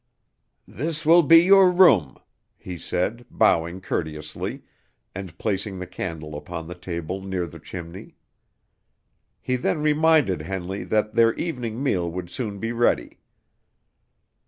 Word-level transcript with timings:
"This 0.67 1.05
will 1.05 1.21
be 1.21 1.43
your 1.43 1.71
room," 1.71 2.17
he 2.57 2.75
said, 2.75 3.23
bowing 3.29 3.81
courteously, 3.81 4.63
and 5.13 5.37
placing 5.37 5.77
the 5.77 5.85
candle 5.85 6.35
upon 6.35 6.65
the 6.65 6.73
table 6.73 7.21
near 7.21 7.45
the 7.45 7.59
chimney. 7.59 8.15
He 9.41 9.55
then 9.57 9.83
reminded 9.83 10.41
Henley 10.41 10.83
that 10.85 11.13
their 11.13 11.35
evening 11.35 11.83
meal 11.83 12.09
would 12.09 12.31
soon 12.31 12.57
be 12.57 12.71
ready. 12.71 13.19